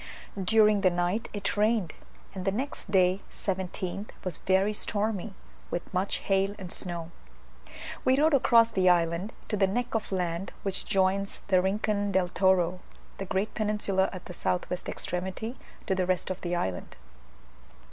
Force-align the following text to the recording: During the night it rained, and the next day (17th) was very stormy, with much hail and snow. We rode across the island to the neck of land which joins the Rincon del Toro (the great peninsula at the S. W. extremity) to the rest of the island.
During 0.43 0.81
the 0.81 0.89
night 0.89 1.29
it 1.31 1.55
rained, 1.55 1.93
and 2.33 2.43
the 2.43 2.51
next 2.51 2.89
day 2.89 3.21
(17th) 3.31 4.09
was 4.23 4.39
very 4.39 4.73
stormy, 4.73 5.35
with 5.69 5.93
much 5.93 6.21
hail 6.25 6.55
and 6.57 6.71
snow. 6.71 7.11
We 8.03 8.19
rode 8.19 8.33
across 8.33 8.69
the 8.71 8.89
island 8.89 9.31
to 9.49 9.55
the 9.55 9.67
neck 9.67 9.93
of 9.93 10.11
land 10.11 10.53
which 10.63 10.87
joins 10.87 11.41
the 11.49 11.61
Rincon 11.61 12.11
del 12.11 12.29
Toro 12.29 12.79
(the 13.19 13.25
great 13.25 13.53
peninsula 13.53 14.09
at 14.11 14.25
the 14.25 14.33
S. 14.33 14.41
W. 14.41 14.75
extremity) 14.87 15.57
to 15.85 15.93
the 15.93 16.07
rest 16.07 16.31
of 16.31 16.41
the 16.41 16.55
island. 16.55 16.95